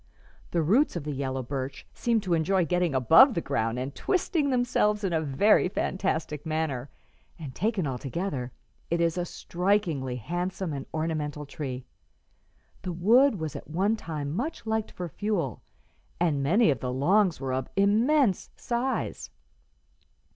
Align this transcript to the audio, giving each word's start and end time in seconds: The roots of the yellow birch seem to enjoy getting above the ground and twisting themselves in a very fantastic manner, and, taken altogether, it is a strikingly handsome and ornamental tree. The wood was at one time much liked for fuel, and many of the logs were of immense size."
The 0.49 0.63
roots 0.63 0.95
of 0.95 1.03
the 1.03 1.11
yellow 1.11 1.43
birch 1.43 1.85
seem 1.93 2.21
to 2.21 2.33
enjoy 2.33 2.65
getting 2.65 2.95
above 2.95 3.35
the 3.35 3.39
ground 3.39 3.77
and 3.77 3.93
twisting 3.93 4.49
themselves 4.49 5.03
in 5.03 5.13
a 5.13 5.21
very 5.21 5.69
fantastic 5.69 6.43
manner, 6.43 6.89
and, 7.37 7.53
taken 7.53 7.85
altogether, 7.85 8.51
it 8.89 8.99
is 8.99 9.15
a 9.15 9.25
strikingly 9.25 10.15
handsome 10.15 10.73
and 10.73 10.87
ornamental 10.91 11.45
tree. 11.45 11.85
The 12.81 12.93
wood 12.93 13.35
was 13.35 13.55
at 13.55 13.69
one 13.69 13.95
time 13.95 14.35
much 14.35 14.65
liked 14.65 14.89
for 14.89 15.07
fuel, 15.07 15.61
and 16.19 16.41
many 16.41 16.71
of 16.71 16.79
the 16.79 16.91
logs 16.91 17.39
were 17.39 17.53
of 17.53 17.69
immense 17.75 18.49
size." 18.55 19.29